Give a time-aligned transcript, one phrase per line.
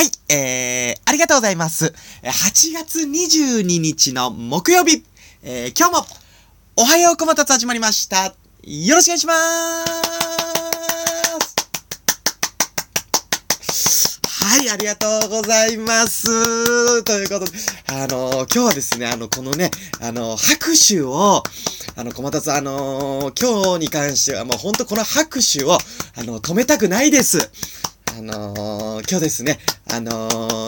[0.00, 1.92] はい、えー、ありがとうございます。
[2.22, 5.04] 8月22日の木曜日、
[5.42, 6.06] えー、今日も、
[6.76, 8.34] おはようこまたつ始まりました。
[8.62, 9.36] よろしくお願いしまー
[13.74, 17.04] すはい、ありがとうございます。
[17.04, 17.58] ということで、
[17.88, 19.70] あのー、今日はですね、あの、このね、
[20.00, 21.42] あのー、拍手を、
[21.96, 25.78] あの、小松つ、あのー、今日に関しては、もうほんとこの拍手を、あ
[26.24, 27.50] の、止めたくないです。
[28.18, 30.10] あのー、今日ですね、あの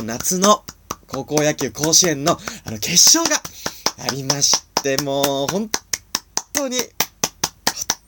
[0.00, 0.62] ー、夏の
[1.06, 2.32] 高校野球甲子園の、
[2.64, 3.40] あの、決勝が
[3.98, 5.70] ありまして、もう、本
[6.52, 6.84] 当に、本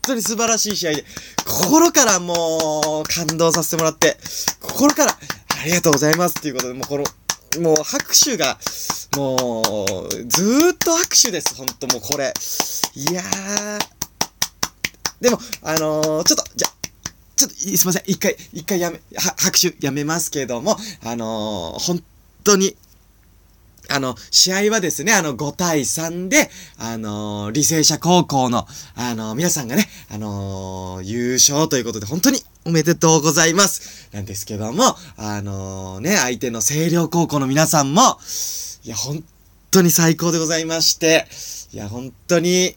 [0.02, 1.04] 当に素晴らしい試合で、
[1.46, 4.18] 心からもう、感動させてもらって、
[4.60, 7.04] 心から、ありがとうございますっていうことで、もうこの、
[7.62, 8.58] もう拍手が、
[9.16, 12.34] もう、ずーっと拍手です、ほんともうこれ。
[12.94, 13.78] いやー。
[15.22, 16.68] でも、あのー、ちょっと、じゃ、
[17.42, 18.02] ちょっと、すいません。
[18.06, 22.02] 一回、一回やめ、拍手やめますけども、あのー、本
[22.44, 22.76] 当に、
[23.88, 34.08] あの、試合はですね、あの、5対3で、あのー、履正社高校の、あのー、皆さんがね、あのー、優勝ということで、本当におめでとうございます。
[34.12, 38.18] なんですけども、あのね、相手の星稜高校の皆さんも、
[38.84, 39.24] いや、本
[39.70, 41.26] 当に最高でございまして、
[41.72, 42.76] いや、本当に、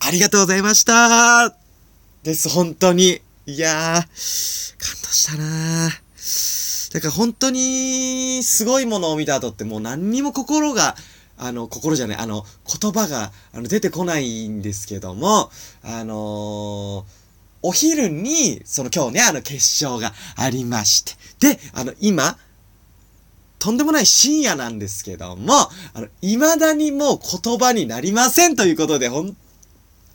[0.00, 1.54] ありがとうございました
[2.22, 3.20] です、本当に。
[3.50, 6.94] いやー、感動したなー。
[6.94, 10.96] だから本当に、すごいものを見た後ってもう何にも心が、
[11.36, 12.44] あの、心じゃない、あの、
[12.80, 15.50] 言葉が、あの、出てこないんですけども、
[15.82, 17.04] あのー、
[17.62, 21.14] お昼に、その今日ね、あの、決勝がありまして。
[21.40, 22.38] で、あの、今、
[23.58, 25.54] とんでもない深夜なんですけども、
[25.92, 29.36] あの、未だにもう言葉になりませんということで、本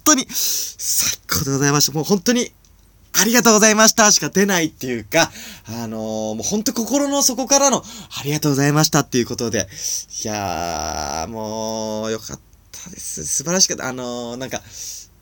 [0.06, 1.91] 当に、最高でございました。
[1.91, 2.52] もう本当に、
[3.21, 5.31] ありがとうございましたしか出ないっていうか、
[5.67, 9.67] あのー、もうほんと心の底からの、ありがとうございましたっていうことで、
[10.23, 12.40] いやー、もう、よかっ
[12.72, 13.25] たです。
[13.25, 13.88] 素晴らしかった。
[13.88, 14.62] あのー、なんか、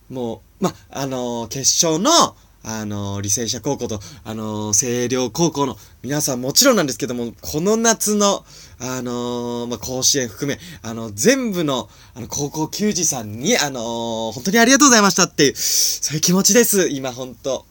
[0.09, 2.35] もう、ま、あのー、決勝の、
[2.65, 8.45] あの、履正社高校と、あの、星稜高校の皆さんもちろんなんですけども、この夏の、
[8.79, 17.65] あのまあ、甲子園含め、あの、全部の、あの、高校球児さんに、あの本当にありがとうございましたっていう、そういう気持ちです、今、本当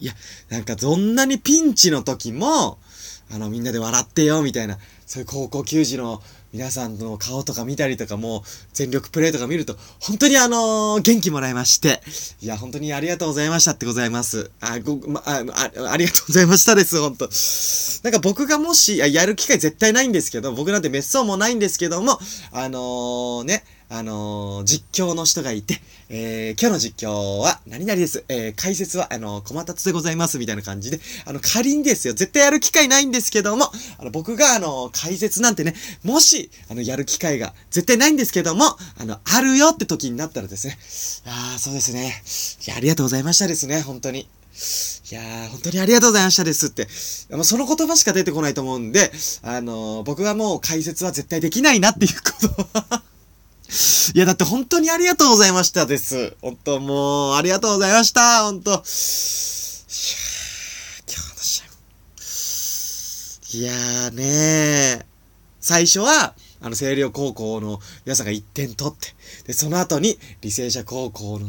[0.00, 0.14] いや、
[0.48, 2.78] なんかどんなにピンチの時も、
[3.32, 6.22] あの、みんなで笑ってよ、みたいな、そういう高校球児の
[6.52, 12.02] 皆さんの顔とか見たりとかも、全力プレイとか見ると、本当にあのー、元気もらいまして、
[12.40, 14.50] いや、本当にありがとうございましたってございます。
[14.60, 17.28] あ、ご、ま、あ、あありがとうございましたです、本当
[18.02, 22.18] なんか僕がもし、やる機会絶対ないんですけど、僕なんて滅相もないんですけども、
[22.50, 28.24] あのー、ね、あのー、実況の人がいて、えー、今日の実況は何々です。
[28.28, 35.74] えー、解説は、あのー、小松でございます、みたいな感じで、あの、仮にですよ、絶対やる機会ないんですけども、あの、僕が、あの、解説なんてね、
[36.04, 38.64] もし、あの、やる機会が絶対ないんですけども、
[38.98, 40.78] あの、あるよって時になったらですね、
[41.26, 42.22] ああ、そうですね。
[42.66, 44.28] いや、ありがとうございましたですね、本当に。
[45.10, 46.86] いやー、本当にありがとうございましたですって。
[47.30, 49.10] もうその言葉しか出てこないと思うんで、
[49.42, 52.99] あのー、僕はもう解説は絶対できないなっていうこと
[54.14, 56.36] いや、だって本当にありがとうございましたです。
[56.42, 58.42] 本当もう、ありがとうございました。
[58.44, 58.78] 本当いや
[61.06, 63.58] 今日の試合。
[63.58, 65.04] いやーねー。
[65.60, 69.14] 最初は、あの、星稜高校の皆さんが1点取って、
[69.46, 71.46] で、その後に、履正社高校の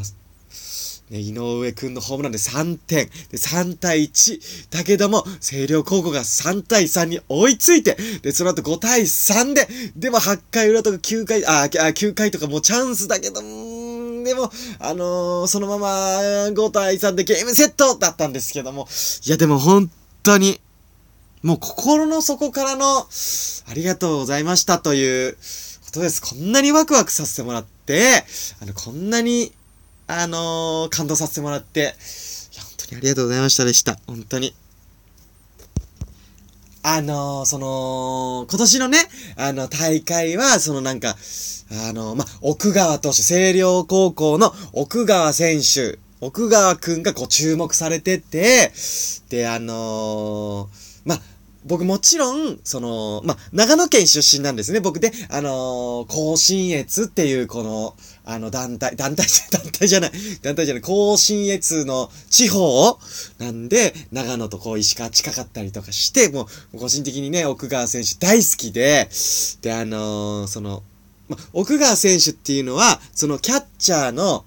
[1.12, 3.08] ね、井上くんのホームランで3点。
[3.30, 4.72] で、3対1。
[4.72, 9.68] だけども、星稜高校が3対3に追いついて、で、その後5対3で、
[9.98, 15.88] でも8回裏とか9回、あ、あ9回とかもうチャンスだけども、でも、あのー、そのまま
[16.50, 18.88] 5対3でゲームセットだったんですけども、
[19.26, 19.92] いやでも本
[20.24, 20.62] 当に、
[21.44, 25.34] もう心の底からの、ありがとうございましたという
[25.84, 26.22] ことです。
[26.22, 28.24] こんなにワクワクさせてもらって、
[28.62, 29.52] あの、こんなに
[30.14, 31.96] あのー、感動させてもらって、
[32.58, 33.98] 本当にありがとうございましたでした。
[34.08, 34.54] 本当に。
[36.84, 38.98] あのー、その、今年のね、
[39.38, 41.16] あの、大会は、そのなんか、
[41.88, 48.74] あのー、ま、奥川投手、星稜高校の奥川選手、奥川くんがこう注目されてて、
[49.30, 50.70] で、あの
[51.06, 51.22] ま、
[51.64, 60.12] 僕もちろん、その、まあ、長野県出身なんですね、僕で、あのー、甲信越っていうこの、あの団体、団体、 団体じゃない、
[60.42, 62.98] 団体じゃない、甲信越の地方
[63.38, 69.10] なんで、長野とこう石川近かったりとかして、もう、個人的にね、奥川選手大好きで、
[69.62, 70.82] で、あのー、その、
[71.30, 74.46] ま、奥川選手っていうのは、そのキャッチャーの、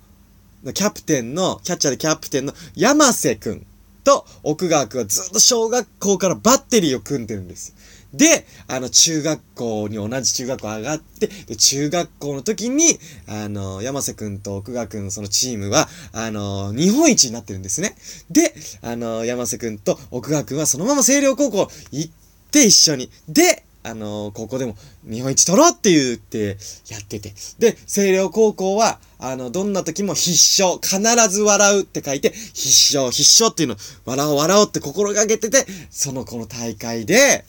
[0.73, 3.67] キャプテンの、キャッチャーでキャプテンの山瀬くん。
[4.05, 7.75] と奥川くんはずっと小学校からバッテリーを組んでるんです。
[8.15, 17.97] で、あの、中学校に同じ中学校上がって、で、中学校の時に、あの、山瀬くんと奥川くんのそのチームは、あの、日本一になってるんですね。
[18.31, 22.13] で、あの、山瀬くんと奥川くんはそのまま星稜高校行っ
[22.53, 23.11] て一緒に。
[23.29, 26.57] で、あの高校でも日本一取ろうって言って
[26.89, 27.35] やってて。
[27.59, 30.31] で、星稜高校は、あの、どんな時も必
[30.63, 33.77] 勝、必ず笑うって書いて、必勝、必勝っていうの、
[34.07, 37.45] 笑おう笑おうって心がけてて、そのこの大会で、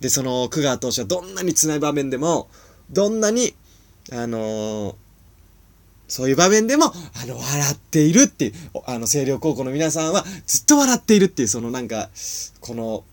[0.00, 2.48] で、その、久川投手はどんなに辛い場面でも、
[2.90, 3.54] どんなに、
[4.12, 4.94] あのー、
[6.08, 8.54] そういう場面でも、あの、笑っているっていう、
[8.86, 12.08] あの、星稜高校の皆さんはずっと笑っているっていう、そのなんか、
[12.60, 13.04] この、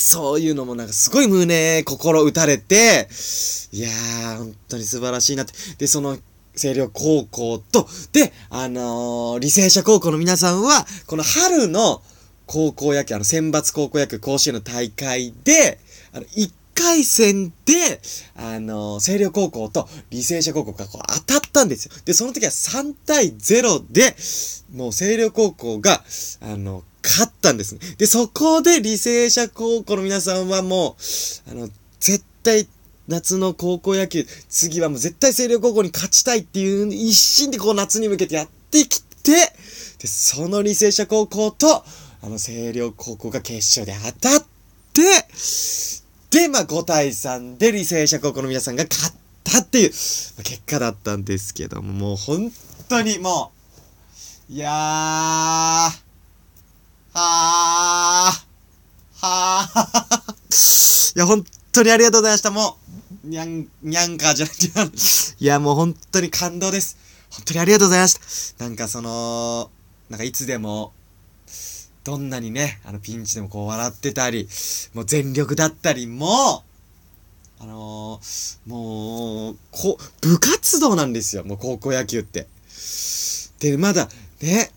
[0.00, 3.08] そういうのもなんかすごい胸、心打たれて、
[3.72, 5.52] いやー、本当に素晴らしいなって。
[5.76, 6.16] で、その、
[6.54, 12.02] 星稜高校と、で、あのー、履正社高校の皆さんは、この春の
[12.46, 15.78] 高校野球、あの、選抜高校野球甲子園の大会で、
[16.14, 18.00] あの、1回戦で、
[18.36, 21.92] あのー、星稜高校と履正社高校がこう当たったんですよ。
[22.06, 24.16] で、その時は3対0で、
[24.74, 26.02] もう星稜高校が、
[26.40, 27.80] あの、勝ったんですね。
[27.98, 30.96] で、そこで履正社高校の皆さんはも
[31.46, 31.68] う、あの、
[31.98, 32.68] 絶対、
[33.08, 39.32] 夏の高校野球、次はもう絶対星稜高校に勝ちたいっていう一心でこう夏に向けてやってきて、
[39.98, 41.84] で、その履正社高校と、
[42.22, 44.46] あの星稜高校が決勝で当たっ
[44.92, 45.02] て、
[46.30, 52.52] で、まあ5対3で履正社高校の皆さんが勝ったっていう、まあ、結果だったんですけども、もう本
[52.88, 53.50] 当にも
[54.48, 56.09] う、いやー、
[57.12, 59.26] はー。
[59.26, 61.16] はー。
[61.16, 62.50] いや、本当にありがとうございました。
[62.50, 62.78] も
[63.24, 64.66] う、にゃん、にゃんかじゃなくて、
[65.40, 66.96] いや、もう本当に感動です。
[67.30, 68.64] 本当にありがとうございました。
[68.64, 69.70] なんかその、
[70.08, 70.92] なんかいつでも、
[72.04, 74.48] どんなにね、あのピンチでもこう笑ってたり、
[74.94, 76.64] もう全力だったりも
[77.58, 82.46] う、あのー、もう、こ、部活動なんですよ、もう高校野球って。
[83.58, 84.08] で、まだ、
[84.40, 84.72] ね、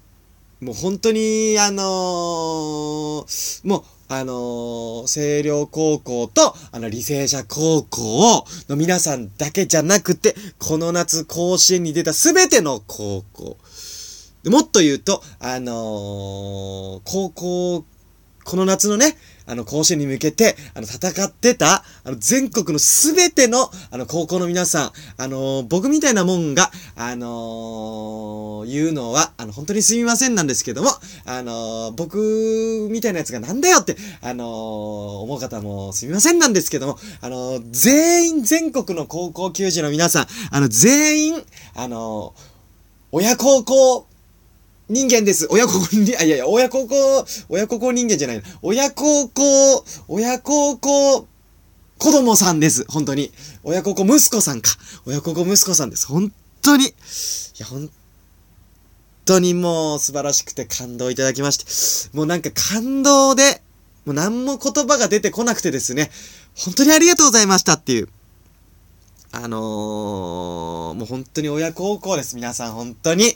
[0.64, 13.58] もう本当に、あのー、もう、あのー、星稜高校と、あの、履正社高校の皆さんだけじゃなくて、この夏甲子園に出たすべての高校。
[14.46, 17.86] もっと言うと、あのー、高校、
[18.44, 30.90] この夏のね、あの、甲子園に向けて、あの、戦ってた、あの、全国のすべての、あの、高校の皆さん、あのー、僕みたいなもんが、あのー、言うのは、あの、本当にすみませんなんですけども、
[31.26, 41.44] あのー、僕みたいなやつがなんだよって、あの思う方もすみませんなんですけども、あの全員全国の高校球児の皆さん、あの、全員、
[41.76, 42.34] あの
[43.12, 44.08] 親孝行、
[44.94, 45.48] 人間です。
[45.50, 48.44] 親孝行人、 あ、いやいや、親孝行、親孝行人間じゃない。
[48.62, 51.28] 親孝行、親孝行、
[51.98, 52.86] 子供さんです。
[52.88, 53.32] 本当に。
[53.64, 54.72] 親孝行息子さんか。
[55.06, 56.06] 親孝行息子さんです。
[56.06, 56.32] 本
[56.62, 56.86] 当に。
[56.86, 56.92] い
[57.58, 57.90] や、本
[59.26, 62.16] 当にもう素晴らしくて感動いただきまして。
[62.16, 63.62] もうなんか感動で、
[64.06, 66.12] もう何も言葉が出てこなくてですね。
[66.56, 68.10] 本当にありがとうございましたっていう。
[69.36, 72.36] あのー、もう本当に親孝行です。
[72.36, 73.36] 皆さん、本当に。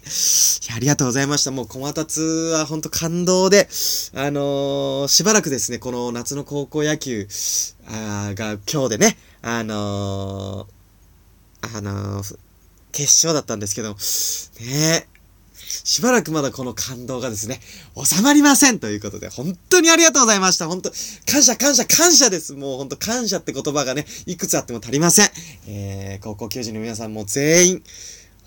[0.75, 1.49] ありがとうございました。
[1.49, 2.21] もう、小松
[2.53, 3.67] は本当感動で、
[4.13, 7.27] あのー、しばらくですね、この夏の高校野球、
[7.87, 12.21] あが今日でね、あのー、あの、
[12.91, 13.95] 決勝だったんですけど、
[14.69, 15.07] ね
[15.67, 17.59] しばらくまだこの感動がですね、
[18.01, 20.67] 収まりませんということで、本当にありがとうございました。
[20.67, 20.91] 本当
[21.29, 22.53] 感謝感謝感謝です。
[22.53, 25.29] もう本当感謝って言葉がね、いくつあっても足りません。
[25.67, 27.83] えー、高校球児の皆さんも全員、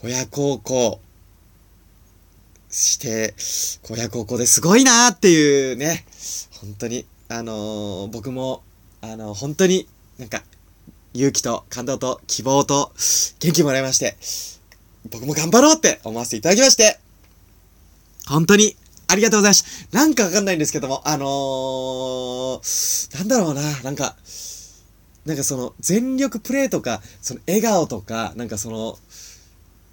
[0.02, 1.00] 親孝行
[2.70, 3.34] して、
[3.90, 6.06] 親孝行ですごいなーっていうね、
[6.60, 8.62] 本当に、あのー、僕も、
[9.02, 10.42] あのー、本当になんか、
[11.12, 12.92] 勇気と感動と希望と
[13.40, 14.16] 元気もらいまして、
[15.10, 17.00] 僕も頑張ろうって思わせていただきまして、
[18.30, 18.76] 本当に
[19.08, 19.98] ありがとうございました。
[19.98, 24.16] なんかわかんないんですけども、あのー、なんだろうな、なんか、
[25.26, 28.98] なんかその、全力プレイとか、その笑顔とか、なんかその、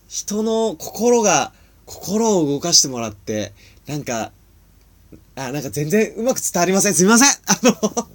[0.07, 1.51] 人の心が、
[1.85, 3.53] 心を動かしてもらって、
[3.87, 4.31] なんか、
[5.35, 6.93] あ、なんか全然うまく伝わりません。
[6.93, 7.29] すみません。
[7.29, 8.07] あの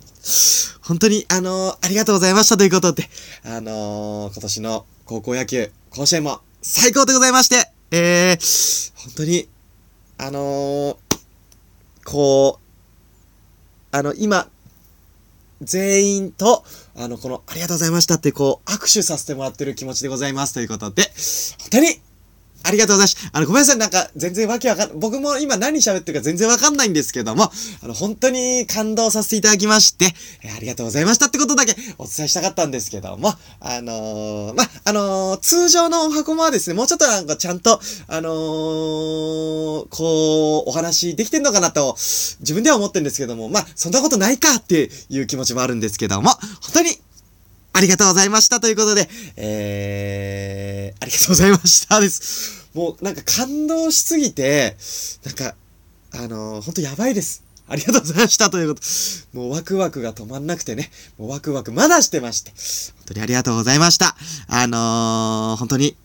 [0.82, 3.08] 本当に、あのーありがとうございましたということで、
[3.44, 9.48] あのー今年の高校野球、甲子園も最高でございまして、えー、本当に、
[10.24, 10.96] あのー、
[12.04, 14.48] こう、あの、今、
[15.60, 16.62] 全員と、
[16.94, 21.02] あの、この、ありがとうございましたって、こう、握手させてもらってる気持ちでございますということで、
[21.58, 22.00] 本当に、
[22.72, 23.30] りがとうりがとうございます。
[23.32, 27.50] あの、ごめんなさい、なんか、全然わけわかん、僕も今何喋ってるか全然わかんないんですけども、
[27.82, 38.32] あの、本当に感動させていただきまして、えー、ありがとうございましたってことだけお伝えしたかったんですけども、あのー、ま、あのー、通常のお箱もはですね、もうちょっとなんかちゃんと、あのー、
[39.88, 41.96] こう、お話できてんのかなと、
[42.40, 46.90] 自分では思ってるんですけども、ま、そんなことないかっていう気持ちもあるんですけども、本当に
[47.72, 52.68] ありがとうございましたということで、えー、ありがとうございましたです。
[52.74, 54.76] もうなんか感動しすぎて、
[55.24, 55.54] なんか、
[56.14, 57.42] あのー、ほんとやばいです。
[57.68, 58.82] ありがとうございましたということ。
[59.32, 62.50] もうワクワクが止まんなくてね、もうワクワクまだしてまして、
[62.96, 64.16] 本当にありがとうございました。
[64.48, 65.96] あのー、本当に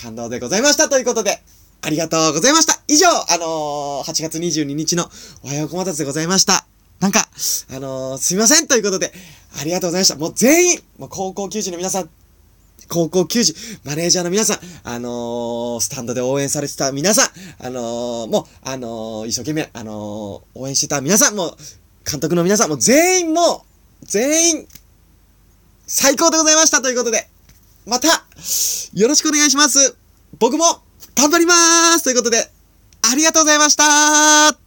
[0.00, 1.42] 感動でございましたということで、
[1.80, 2.78] ありがとうございました。
[2.88, 5.10] 以上、あのー、8月22日の
[5.42, 6.66] おはようこまたつでございました。
[7.00, 7.28] なんか、
[7.70, 9.12] あのー、すみませんということで、
[9.60, 10.16] ありがとうございました。
[10.16, 12.10] もう全員、もう高校球児の皆さん、
[12.88, 21.56] 高校球児、マネージャーの皆さん、あのー、スタンドで応援されてた皆さん、あのー、もう、あのー、一生懸命、あの応援してた皆さん、もう、
[22.10, 23.64] 監督の皆さん、もう全員も
[24.02, 24.68] う、全員、
[25.86, 27.28] 最高でございましたということで、
[27.86, 29.96] また、よろしくお願いします。
[30.38, 30.64] 僕も、
[31.14, 32.50] 頑張りまーすということで、
[33.02, 34.63] ありがとうございました